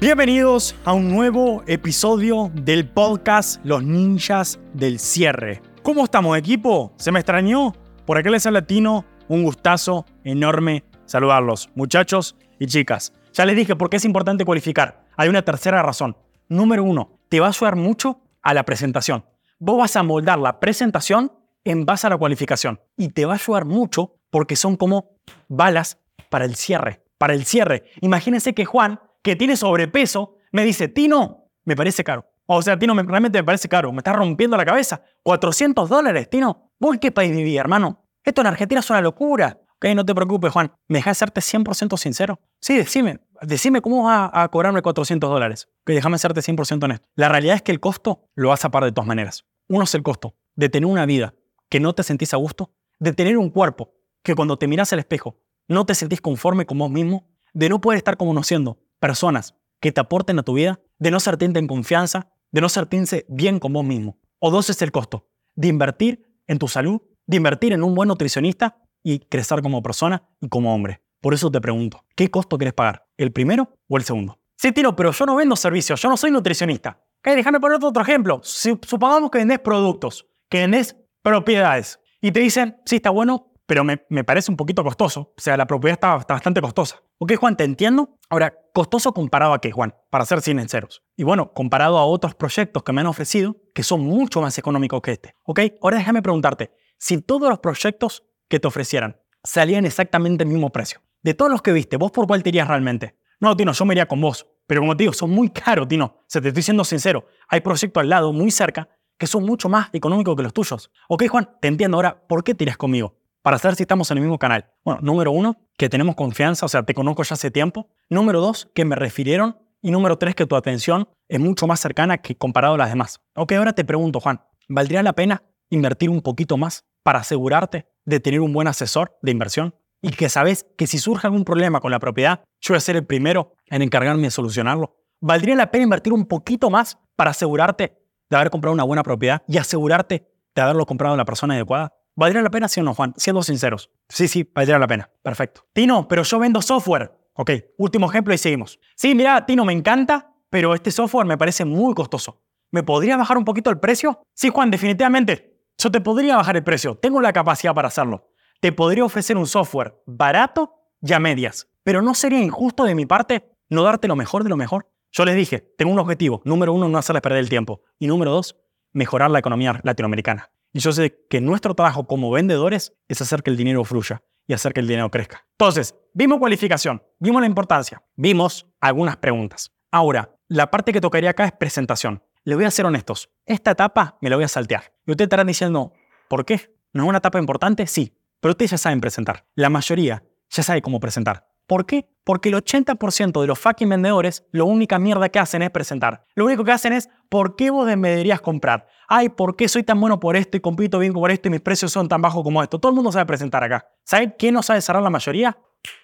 [0.00, 5.60] Bienvenidos a un nuevo episodio del podcast Los Ninjas del Cierre.
[5.82, 6.94] ¿Cómo estamos, equipo?
[6.96, 7.74] ¿Se me extrañó?
[8.06, 13.12] Por aquel es el latino, un gustazo enorme saludarlos, muchachos y chicas.
[13.34, 15.04] Ya les dije por qué es importante cualificar.
[15.18, 16.16] Hay una tercera razón.
[16.48, 19.26] Número uno, te va a ayudar mucho a la presentación.
[19.58, 21.30] Vos vas a moldar la presentación
[21.62, 25.10] en base a la cualificación y te va a ayudar mucho porque son como
[25.48, 25.98] balas
[26.30, 27.02] para el cierre.
[27.18, 27.84] Para el cierre.
[28.00, 32.26] Imagínense que Juan, que tiene sobrepeso, me dice, Tino, me parece caro.
[32.46, 33.92] O sea, Tino, realmente me parece caro.
[33.92, 35.02] Me está rompiendo la cabeza.
[35.22, 36.72] 400 dólares, Tino.
[36.80, 38.04] ¿Vos en qué país vivís, hermano?
[38.24, 39.60] Esto en Argentina es una locura.
[39.76, 40.72] Ok, no te preocupes, Juan.
[40.88, 42.40] ¿Me dejas serte 100% sincero?
[42.60, 43.20] Sí, decime.
[43.42, 45.68] Decime cómo vas a, cobrarme 400 dólares.
[45.82, 47.08] Ok, déjame serte 100% honesto.
[47.14, 49.44] La realidad es que el costo lo vas a pagar de todas maneras.
[49.68, 51.34] Uno es el costo de tener una vida
[51.68, 54.98] que no te sentís a gusto, de tener un cuerpo que cuando te miras al
[54.98, 59.92] espejo no te sentís conforme con vos mismo, de no poder estar conociendo personas que
[59.92, 63.72] te aporten a tu vida, de no sentirte en confianza, de no sentirse bien con
[63.72, 64.18] vos mismo.
[64.38, 68.08] O dos es el costo de invertir en tu salud, de invertir en un buen
[68.08, 71.02] nutricionista y crecer como persona y como hombre.
[71.20, 73.06] Por eso te pregunto, ¿qué costo quieres pagar?
[73.16, 74.38] ¿El primero o el segundo?
[74.56, 77.02] Sí, Tino, pero yo no vendo servicios, yo no soy nutricionista.
[77.20, 78.40] Okay, déjame poner otro ejemplo.
[78.42, 83.84] Si, supongamos que vendés productos, que vendés propiedades y te dicen, sí, está bueno, pero
[83.84, 85.32] me, parece un poquito costoso.
[85.36, 87.04] O sea, la propiedad está, está, bastante costosa.
[87.18, 88.18] Ok, Juan, te entiendo.
[88.28, 89.94] Ahora, ¿costoso comparado a qué, Juan?
[90.10, 91.04] Para ser sinceros.
[91.16, 95.00] Y bueno, comparado a otros proyectos que me han ofrecido, que son mucho más económicos
[95.02, 95.36] que este.
[95.44, 100.70] Ok, ahora déjame preguntarte, si todos los proyectos que te ofrecieran salían exactamente el mismo
[100.70, 103.20] precio, de todos los que viste, ¿vos por cuál te realmente?
[103.38, 104.48] No, Tino, yo me iría con vos.
[104.66, 106.24] Pero como te digo, son muy caros, Tino.
[106.26, 107.24] Se te estoy siendo sincero.
[107.46, 110.90] Hay proyectos al lado, muy cerca, que son mucho más económicos que los tuyos.
[111.08, 111.98] Ok, Juan, te entiendo.
[111.98, 113.19] Ahora, ¿por qué te irías conmigo?
[113.42, 114.70] Para saber si estamos en el mismo canal.
[114.84, 117.88] Bueno, número uno, que tenemos confianza, o sea, te conozco ya hace tiempo.
[118.08, 119.58] Número dos, que me refirieron.
[119.82, 123.20] Y número tres, que tu atención es mucho más cercana que comparado a las demás.
[123.34, 128.20] Ok, ahora te pregunto, Juan, ¿valdría la pena invertir un poquito más para asegurarte de
[128.20, 129.74] tener un buen asesor de inversión?
[130.02, 132.96] y que sabes que si surge algún problema con la propiedad, yo voy a ser
[132.96, 134.96] el primero en encargarme de solucionarlo.
[135.20, 137.98] ¿Valdría la pena invertir un poquito más para asegurarte
[138.30, 141.92] de haber comprado una buena propiedad y asegurarte de haberlo comprado en la persona adecuada?
[142.16, 143.14] ¿Valdría la pena, sí o no, Juan?
[143.16, 143.90] Siendo sinceros.
[144.08, 145.10] Sí, sí, valdría la pena.
[145.22, 145.66] Perfecto.
[145.72, 147.12] Tino, pero yo vendo software.
[147.34, 148.78] Ok, último ejemplo y seguimos.
[148.96, 152.42] Sí, mira, Tino, me encanta, pero este software me parece muy costoso.
[152.70, 154.22] ¿Me podría bajar un poquito el precio?
[154.34, 155.58] Sí, Juan, definitivamente.
[155.78, 156.96] Yo te podría bajar el precio.
[156.96, 161.68] Tengo la capacidad para hacerlo te podría ofrecer un software barato y a medias.
[161.82, 164.90] Pero ¿no sería injusto de mi parte no darte lo mejor de lo mejor?
[165.12, 166.42] Yo les dije, tengo un objetivo.
[166.44, 167.82] Número uno, no hacerles perder el tiempo.
[167.98, 168.56] Y número dos,
[168.92, 170.50] mejorar la economía latinoamericana.
[170.72, 174.52] Y yo sé que nuestro trabajo como vendedores es hacer que el dinero fluya y
[174.52, 175.46] hacer que el dinero crezca.
[175.52, 179.72] Entonces, vimos cualificación, vimos la importancia, vimos algunas preguntas.
[179.90, 182.22] Ahora, la parte que tocaría acá es presentación.
[182.44, 184.94] Les voy a ser honestos, esta etapa me la voy a saltear.
[185.06, 185.92] Y ustedes estarán diciendo,
[186.28, 186.72] ¿por qué?
[186.92, 187.86] ¿No es una etapa importante?
[187.86, 189.46] Sí, pero ustedes ya saben presentar.
[189.54, 191.49] La mayoría ya sabe cómo presentar.
[191.70, 192.10] ¿Por qué?
[192.24, 196.26] Porque el 80% de los fucking vendedores, lo única mierda que hacen es presentar.
[196.34, 198.88] Lo único que hacen es, ¿por qué vos me deberías comprar?
[199.06, 201.60] Ay, ¿por qué soy tan bueno por esto y compito bien por esto y mis
[201.60, 202.80] precios son tan bajos como esto?
[202.80, 203.86] Todo el mundo sabe presentar acá.
[204.02, 205.58] ¿Saben qué no sabe cerrar la mayoría?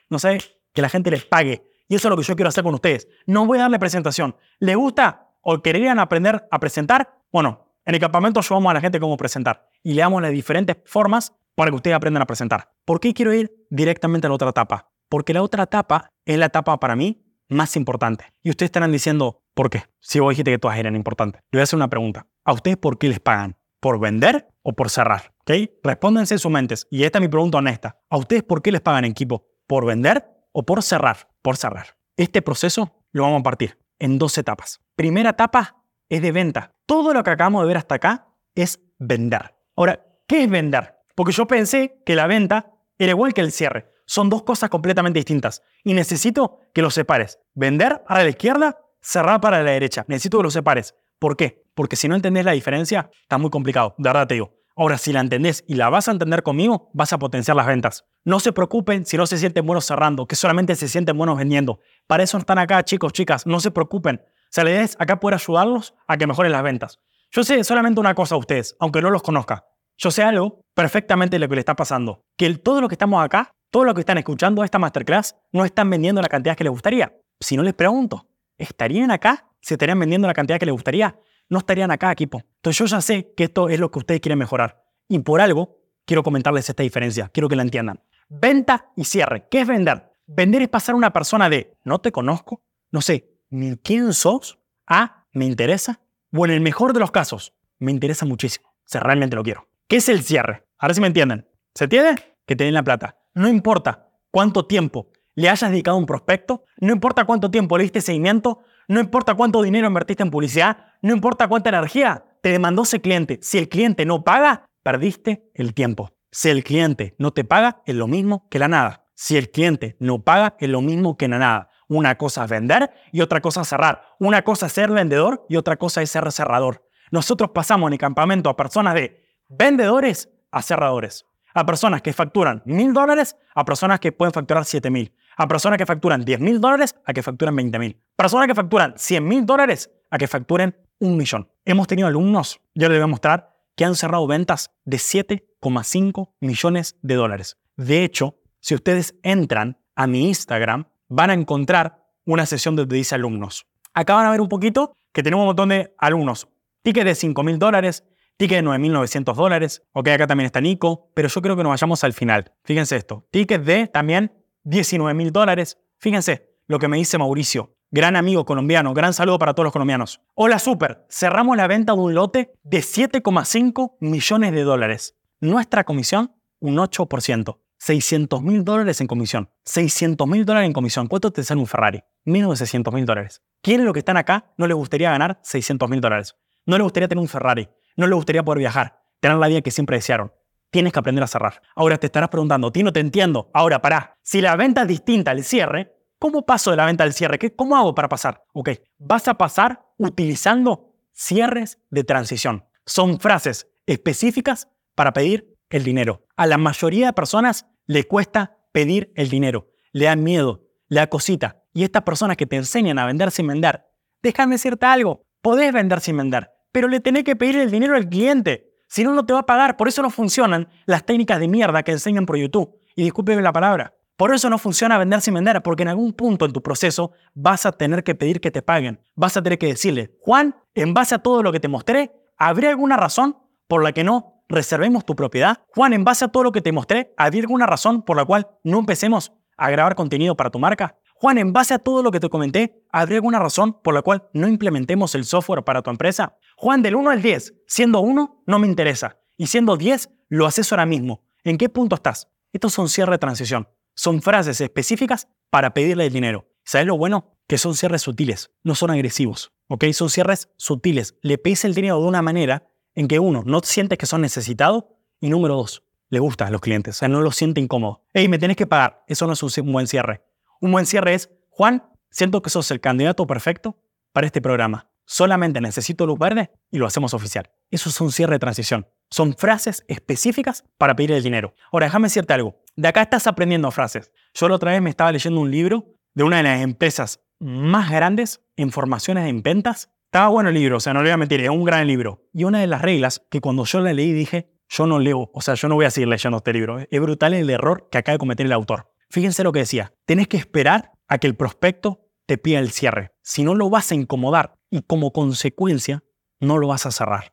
[0.09, 0.39] No sabe
[0.73, 1.69] que la gente les pague.
[1.89, 3.09] Y eso es lo que yo quiero hacer con ustedes.
[3.27, 4.37] No voy a darle presentación.
[4.61, 7.23] ¿Les gusta o querían aprender a presentar?
[7.33, 10.77] Bueno, en el campamento ayudamos a la gente cómo presentar y le damos las diferentes
[10.85, 12.71] formas para que ustedes aprendan a presentar.
[12.85, 14.93] ¿Por qué quiero ir directamente a la otra etapa?
[15.09, 18.25] Porque la otra etapa es la etapa para mí más importante.
[18.43, 19.85] Y ustedes estarán diciendo, ¿por qué?
[20.01, 21.43] Si vos dijiste que todas eran importantes.
[21.51, 22.27] Le voy a hacer una pregunta.
[22.45, 23.57] ¿A ustedes por qué les pagan?
[23.81, 25.35] ¿Por vender o por cerrar?
[25.41, 25.53] ¿Ok?
[25.83, 26.87] Respóndanse en sus mentes.
[26.91, 28.01] Y esta es mi pregunta honesta.
[28.11, 29.47] ¿A ustedes por qué les pagan en equipo?
[29.67, 31.29] ¿Por vender o por cerrar?
[31.43, 31.97] Por cerrar.
[32.17, 34.81] Este proceso lo vamos a partir en dos etapas.
[34.97, 36.75] Primera etapa es de venta.
[36.87, 39.55] Todo lo que acabamos de ver hasta acá es vender.
[39.77, 40.95] Ahora, ¿qué es vender?
[41.15, 43.93] Porque yo pensé que la venta era igual que el cierre.
[44.07, 45.63] Son dos cosas completamente distintas.
[45.85, 47.39] Y necesito que los separes.
[47.55, 50.05] Vender para la izquierda, cerrar para la derecha.
[50.09, 50.95] Necesito que los separes.
[51.19, 51.65] ¿Por qué?
[51.75, 53.95] Porque si no entendés la diferencia, está muy complicado.
[53.99, 54.55] De verdad te digo.
[54.79, 58.05] Ahora, si la entendés y la vas a entender conmigo, vas a potenciar las ventas.
[58.25, 61.81] No se preocupen si no se sienten buenos cerrando, que solamente se sienten buenos vendiendo.
[62.07, 63.47] Para eso están acá, chicos, chicas.
[63.47, 64.21] No se preocupen.
[64.27, 67.01] O sea, la acá poder ayudarlos a que mejoren las ventas.
[67.31, 69.65] Yo sé solamente una cosa a ustedes, aunque no los conozca.
[69.97, 72.25] Yo sé algo perfectamente lo que le está pasando.
[72.37, 75.91] Que todo lo que estamos acá, todo lo que están escuchando esta masterclass, no están
[75.91, 77.15] vendiendo la cantidad que les gustaría.
[77.41, 78.27] Si no les pregunto,
[78.59, 79.49] ¿estarían acá?
[79.61, 81.19] ¿Se estarían vendiendo la cantidad que les gustaría?
[81.49, 82.43] No estarían acá, equipo.
[82.57, 84.85] Entonces yo ya sé que esto es lo que ustedes quieren mejorar.
[85.09, 87.29] Y por algo, quiero comentarles esta diferencia.
[87.29, 88.01] Quiero que la entiendan.
[88.29, 89.47] Venta y cierre.
[89.49, 90.13] ¿Qué es vender?
[90.27, 93.37] Vender es pasar a una persona de no te conozco, no sé
[93.83, 96.01] quién sos, A, me interesa,
[96.33, 98.69] o en el mejor de los casos, me interesa muchísimo.
[98.69, 99.69] O sea, realmente lo quiero.
[99.89, 100.65] ¿Qué es el cierre?
[100.79, 101.49] Ahora si me entienden.
[101.75, 102.15] ¿Se tiene?
[102.47, 103.17] Que te la plata.
[103.37, 107.83] No importa cuánto tiempo le hayas dedicado a un prospecto, no importa cuánto tiempo le
[107.83, 112.85] diste seguimiento, no importa cuánto dinero invertiste en publicidad, no importa cuánta energía te demandó
[112.85, 113.39] ese cliente.
[113.43, 116.13] Si el cliente no paga, perdiste el tiempo.
[116.31, 119.05] Si el cliente no te paga, es lo mismo que la nada.
[119.15, 121.69] Si el cliente no paga, es lo mismo que la nada.
[121.89, 124.01] Una cosa es vender y otra cosa es cerrar.
[124.19, 126.89] Una cosa es ser vendedor y otra cosa es ser cerrador.
[127.11, 131.27] Nosotros pasamos en el campamento a personas de vendedores a cerradores.
[131.57, 135.15] A personas que facturan mil dólares a personas que pueden facturar siete mil.
[135.39, 137.99] A personas que facturan 10 mil dólares a que facturan 20 mil.
[138.15, 141.49] Personas que facturan 100 mil dólares a que facturen un millón.
[141.65, 146.97] Hemos tenido alumnos, yo les voy a mostrar, que han cerrado ventas de 7,5 millones
[147.01, 147.57] de dólares.
[147.77, 153.15] De hecho, si ustedes entran a mi Instagram, van a encontrar una sesión donde dice
[153.15, 153.67] alumnos.
[153.95, 156.49] Acá van a ver un poquito que tenemos un montón de alumnos.
[156.83, 158.05] Ticket de 5 mil dólares,
[158.37, 159.83] ticket de 9.900 dólares.
[159.93, 162.53] Ok, acá también está Nico, pero yo creo que nos vayamos al final.
[162.65, 163.27] Fíjense esto.
[163.31, 164.33] Ticket de también
[164.65, 165.79] 19 mil dólares.
[165.99, 167.77] Fíjense lo que me dice Mauricio.
[167.91, 170.21] Gran amigo colombiano, gran saludo para todos los colombianos.
[170.35, 175.17] Hola Super, cerramos la venta de un lote de 7,5 millones de dólares.
[175.41, 177.59] Nuestra comisión, un 8%.
[177.79, 179.51] 600 mil dólares en comisión.
[179.65, 181.07] 600 mil dólares en comisión.
[181.07, 182.03] ¿Cuánto te sale un Ferrari?
[182.25, 183.43] Menos de 600 mil dólares.
[183.63, 186.37] ¿Quiénes los que están acá no les gustaría ganar 600 mil dólares?
[186.65, 187.69] No les gustaría tener un Ferrari.
[187.97, 189.03] No les gustaría poder viajar.
[189.21, 190.33] Tener la vida que siempre desearon.
[190.71, 191.63] Tienes que aprender a cerrar.
[191.75, 193.51] Ahora te estarás preguntando, Tino, te entiendo.
[193.55, 194.19] Ahora, pará.
[194.23, 197.39] Si la venta es distinta al cierre, ¿cómo paso de la venta al cierre?
[197.39, 198.45] ¿Qué, ¿Cómo hago para pasar?
[198.53, 202.65] Ok, vas a pasar utilizando cierres de transición.
[202.85, 206.27] Son frases específicas para pedir el dinero.
[206.37, 209.71] A la mayoría de personas le cuesta pedir el dinero.
[209.93, 211.63] Le da miedo, le da cosita.
[211.73, 213.85] Y estas personas que te enseñan a vender sin vender,
[214.23, 215.23] déjame decirte algo.
[215.41, 218.71] Podés vender sin vender, pero le tenés que pedir el dinero al cliente.
[218.87, 219.79] Si no, no te va a pagar.
[219.79, 222.79] Por eso no funcionan las técnicas de mierda que enseñan por YouTube.
[222.95, 223.95] Y discúlpeme la palabra.
[224.19, 227.65] Por eso no funciona vender sin vender, porque en algún punto en tu proceso vas
[227.65, 229.01] a tener que pedir que te paguen.
[229.15, 232.69] Vas a tener que decirle, Juan, en base a todo lo que te mostré, ¿habría
[232.69, 233.39] alguna razón
[233.69, 235.63] por la que no reservemos tu propiedad?
[235.69, 238.49] Juan, en base a todo lo que te mostré, ¿habría alguna razón por la cual
[238.65, 240.99] no empecemos a grabar contenido para tu marca?
[241.19, 244.29] Juan, en base a todo lo que te comenté, ¿habría alguna razón por la cual
[244.35, 246.37] no implementemos el software para tu empresa?
[246.59, 249.19] Juan, del 1 al 10, siendo 1, no me interesa.
[249.39, 251.25] Y siendo 10, lo haces ahora mismo.
[251.43, 252.29] ¿En qué punto estás?
[252.53, 253.67] Estos son cierres de transición.
[253.95, 256.51] Son frases específicas para pedirle el dinero.
[256.65, 257.39] ¿Sabes lo bueno?
[257.47, 259.53] Que son cierres sutiles, no son agresivos.
[259.69, 259.85] ¿Ok?
[259.93, 261.17] Son cierres sutiles.
[261.23, 264.85] Le pides el dinero de una manera en que uno, no sientes que son necesitados
[265.21, 266.97] y número dos, le gusta a los clientes.
[266.97, 268.05] O sea, no lo siente incómodo.
[268.13, 269.05] Hey, me tienes que pagar.
[269.07, 270.23] Eso no es un buen cierre.
[270.61, 273.79] Un buen cierre es, Juan, siento que sos el candidato perfecto
[274.13, 274.91] para este programa.
[275.05, 277.51] Solamente necesito luz verde y lo hacemos oficial.
[277.71, 278.89] Eso es un cierre de transición.
[279.11, 281.55] Son frases específicas para pedir el dinero.
[281.71, 282.61] Ahora, déjame decirte algo.
[282.75, 284.11] De acá estás aprendiendo frases.
[284.35, 287.91] Yo la otra vez me estaba leyendo un libro de una de las empresas más
[287.91, 289.91] grandes en formaciones en ventas.
[290.07, 292.25] Estaba bueno el libro, o sea, no le voy a mentir, es un gran libro.
[292.33, 295.41] Y una de las reglas que cuando yo la leí dije, yo no leo, o
[295.41, 296.79] sea, yo no voy a seguir leyendo este libro.
[296.79, 298.91] Es brutal el error que acaba de cometer el autor.
[299.17, 299.95] Fíjense lo que decía.
[300.05, 303.13] Tenés que esperar a que el prospecto te pida el cierre.
[303.23, 306.05] Si no lo vas a incomodar y como consecuencia
[306.39, 307.33] no lo vas a cerrar.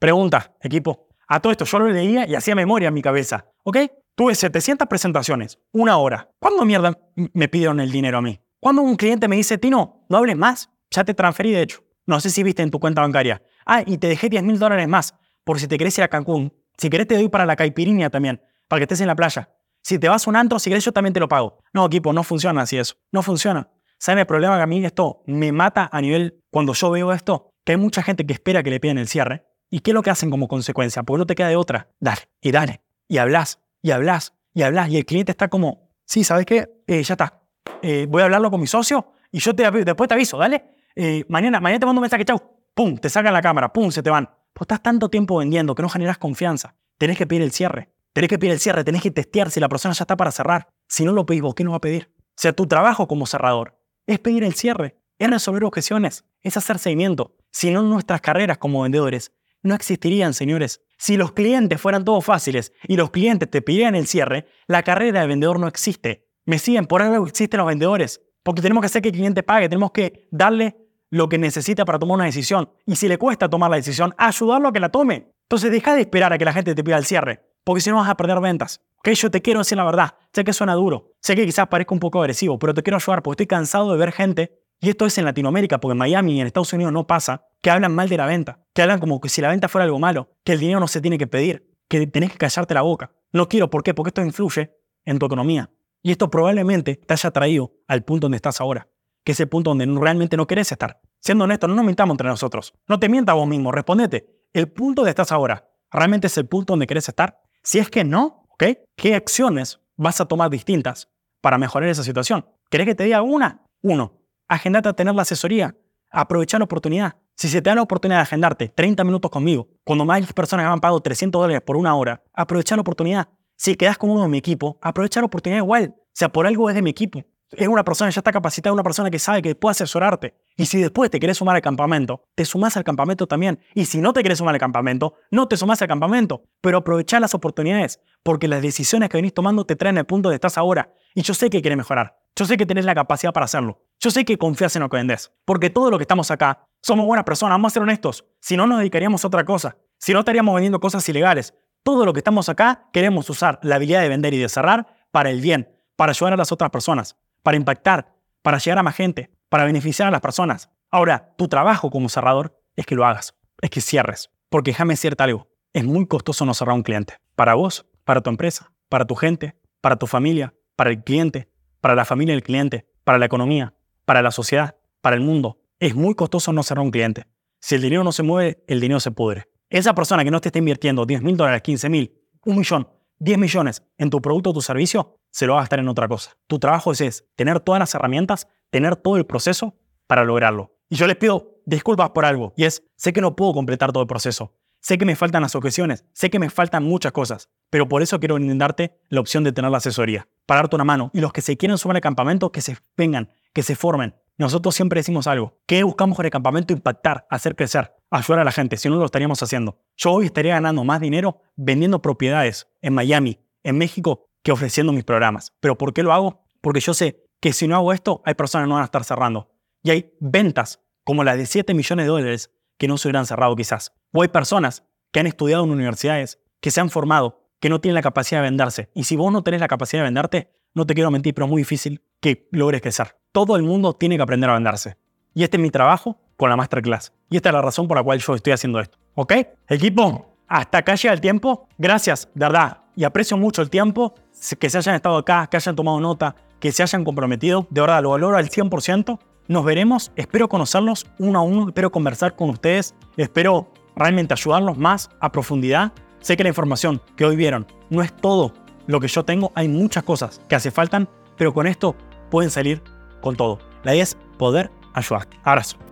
[0.00, 1.06] Pregunta, equipo.
[1.28, 3.52] A todo esto yo lo leía y hacía memoria en mi cabeza.
[3.62, 3.76] ¿Ok?
[4.16, 6.28] Tuve 700 presentaciones, una hora.
[6.40, 8.40] ¿Cuándo mierda me pidieron el dinero a mí?
[8.58, 11.84] Cuando un cliente me dice, Tino, no hables más, ya te transferí de hecho.
[12.04, 13.44] No sé si viste en tu cuenta bancaria.
[13.64, 15.14] Ah, y te dejé 10 mil dólares más
[15.44, 16.52] por si te querés ir a Cancún.
[16.78, 19.50] Si querés te doy para la caipirinha también, para que estés en la playa.
[19.82, 21.58] Si te vas a un antro, si querés, yo también te lo pago.
[21.72, 22.94] No, equipo, no funciona así eso.
[23.10, 23.68] No funciona.
[23.98, 27.50] ¿Saben el problema que a mí esto me mata a nivel cuando yo veo esto?
[27.64, 29.44] Que hay mucha gente que espera que le pidan el cierre.
[29.70, 31.02] ¿Y qué es lo que hacen como consecuencia?
[31.02, 31.88] Porque no te queda de otra.
[32.00, 32.80] Dale, y dale.
[33.08, 34.88] Y hablas, y hablas, y hablas.
[34.88, 36.68] Y el cliente está como, sí, ¿sabes qué?
[36.86, 37.42] Eh, ya está.
[37.80, 40.64] Eh, voy a hablarlo con mi socio y yo te, después te aviso, dale.
[40.94, 42.40] Eh, mañana, mañana te mando un mensaje, chau.
[42.74, 44.28] Pum, te sacan la cámara, pum, se te van.
[44.52, 46.74] Pues estás tanto tiempo vendiendo que no generas confianza.
[46.98, 47.88] Tenés que pedir el cierre.
[48.12, 50.68] Tenés que pedir el cierre, tenés que testear si la persona ya está para cerrar.
[50.86, 52.12] Si no lo pedís vos, ¿qué no va a pedir?
[52.18, 56.78] O sea, tu trabajo como cerrador es pedir el cierre, es resolver objeciones, es hacer
[56.78, 57.36] seguimiento.
[57.50, 60.82] Si no, nuestras carreras como vendedores no existirían, señores.
[60.98, 65.20] Si los clientes fueran todos fáciles y los clientes te pidieran el cierre, la carrera
[65.20, 66.28] de vendedor no existe.
[66.44, 68.20] Me siguen, por algo existen los vendedores.
[68.42, 70.76] Porque tenemos que hacer que el cliente pague, tenemos que darle
[71.10, 72.70] lo que necesita para tomar una decisión.
[72.86, 75.32] Y si le cuesta tomar la decisión, ayudarlo a que la tome.
[75.44, 77.96] Entonces deja de esperar a que la gente te pida el cierre porque si no
[77.96, 78.80] vas a perder ventas.
[79.02, 81.94] Que yo te quiero decir la verdad, sé que suena duro, sé que quizás parezca
[81.94, 85.06] un poco agresivo, pero te quiero ayudar porque estoy cansado de ver gente Y esto
[85.06, 88.08] es en Latinoamérica, porque en Miami y en Estados Unidos no pasa, que hablan mal
[88.08, 90.58] de la venta, que hablan como que si la venta fuera algo malo, que el
[90.58, 93.12] dinero no se tiene que pedir, que tenés que callarte la boca.
[93.32, 93.94] No quiero, ¿por qué?
[93.94, 95.70] Porque esto influye en tu economía.
[96.02, 98.88] Y esto probablemente te haya traído al punto donde estás ahora,
[99.22, 101.00] que es el punto donde realmente no querés estar.
[101.20, 102.74] Siendo honesto, no nos mintamos entre nosotros.
[102.88, 104.48] No te mientas vos mismo, respondete.
[104.52, 107.41] ¿El punto donde estás ahora realmente es el punto donde querés estar?
[107.64, 108.64] Si es que no, ¿ok?
[108.96, 111.08] ¿Qué acciones vas a tomar distintas
[111.40, 112.44] para mejorar esa situación?
[112.70, 113.62] ¿Querés que te diga una?
[113.82, 115.76] Uno, agendate a tener la asesoría.
[116.10, 117.16] Aprovechar la oportunidad.
[117.36, 120.80] Si se te da la oportunidad de agendarte 30 minutos conmigo, cuando más personas han
[120.80, 123.28] pagado 300 dólares por una hora, aprovechar la oportunidad.
[123.56, 125.94] Si quedas con uno de mi equipo, aprovechar la oportunidad igual.
[125.96, 127.24] O sea, por algo es de mi equipo.
[127.52, 130.34] Es una persona que ya está capacitada, una persona que sabe que puede asesorarte.
[130.56, 133.60] Y si después te querés sumar al campamento, te sumás al campamento también.
[133.74, 136.44] Y si no te querés sumar al campamento, no te sumás al campamento.
[136.62, 140.36] Pero aprovechar las oportunidades, porque las decisiones que venís tomando te traen al punto donde
[140.36, 140.94] estás ahora.
[141.14, 142.18] Y yo sé que querés mejorar.
[142.34, 143.82] Yo sé que tenés la capacidad para hacerlo.
[144.00, 145.30] Yo sé que confías en lo que vendés.
[145.44, 148.24] Porque todo lo que estamos acá, somos buenas personas, vamos a ser honestos.
[148.40, 149.76] Si no, nos dedicaríamos a otra cosa.
[149.98, 151.54] Si no, estaríamos vendiendo cosas ilegales.
[151.82, 155.30] Todo lo que estamos acá, queremos usar la habilidad de vender y de cerrar para
[155.30, 159.30] el bien, para ayudar a las otras personas, para impactar, para llegar a más gente,
[159.48, 160.70] para beneficiar a las personas.
[160.90, 164.30] Ahora, tu trabajo como cerrador es que lo hagas, es que cierres.
[164.48, 167.16] Porque déjame decirte algo, es muy costoso no cerrar un cliente.
[167.34, 171.94] Para vos, para tu empresa, para tu gente, para tu familia, para el cliente, para
[171.94, 175.60] la familia del cliente, para la economía, para la sociedad, para el mundo.
[175.78, 177.26] Es muy costoso no cerrar un cliente.
[177.60, 179.48] Si el dinero no se mueve, el dinero se pudre.
[179.70, 182.12] Esa persona que no te está invirtiendo 10 mil dólares, 15 mil,
[182.44, 185.80] un millón, 10 millones en tu producto o tu servicio, se lo va a gastar
[185.80, 186.36] en otra cosa.
[186.46, 190.76] Tu trabajo es, tener todas las herramientas, tener todo el proceso para lograrlo.
[190.88, 194.02] Y yo les pido disculpas por algo, y es, sé que no puedo completar todo
[194.02, 197.88] el proceso, sé que me faltan las objeciones, sé que me faltan muchas cosas, pero
[197.88, 201.10] por eso quiero brindarte la opción de tener la asesoría, para una mano.
[201.12, 204.14] Y los que se quieren sumar al campamento, que se vengan, que se formen.
[204.38, 206.72] Nosotros siempre decimos algo, ¿qué buscamos con el campamento?
[206.72, 209.78] Impactar, hacer crecer ayudar a la gente, si no lo estaríamos haciendo.
[209.96, 215.04] Yo hoy estaría ganando más dinero vendiendo propiedades en Miami, en México, que ofreciendo mis
[215.04, 215.52] programas.
[215.60, 216.42] ¿Pero por qué lo hago?
[216.60, 219.04] Porque yo sé que si no hago esto, hay personas que no van a estar
[219.04, 219.50] cerrando.
[219.82, 223.56] Y hay ventas como las de 7 millones de dólares que no se hubieran cerrado
[223.56, 223.92] quizás.
[224.12, 227.94] O hay personas que han estudiado en universidades, que se han formado, que no tienen
[227.94, 228.90] la capacidad de venderse.
[228.94, 231.50] Y si vos no tenés la capacidad de venderte, no te quiero mentir, pero es
[231.50, 233.16] muy difícil que logres crecer.
[233.32, 234.96] Todo el mundo tiene que aprender a venderse.
[235.34, 237.12] Y este es mi trabajo con la masterclass.
[237.30, 238.98] Y esta es la razón por la cual yo estoy haciendo esto.
[239.14, 239.32] ¿Ok?
[239.68, 241.68] Equipo, hasta acá llega el tiempo.
[241.78, 242.81] Gracias, de verdad.
[242.96, 244.14] Y aprecio mucho el tiempo,
[244.58, 247.66] que se hayan estado acá, que hayan tomado nota, que se hayan comprometido.
[247.70, 249.18] De verdad, lo valoro al 100%.
[249.48, 250.12] Nos veremos.
[250.16, 251.68] Espero conocerlos uno a uno.
[251.68, 252.94] Espero conversar con ustedes.
[253.16, 255.92] Espero realmente ayudarlos más a profundidad.
[256.20, 258.52] Sé que la información que hoy vieron no es todo
[258.86, 259.52] lo que yo tengo.
[259.54, 261.06] Hay muchas cosas que hace falta,
[261.36, 261.96] pero con esto
[262.30, 262.82] pueden salir
[263.20, 263.58] con todo.
[263.82, 265.36] La idea es poder ayudarte.
[265.42, 265.91] Abrazo.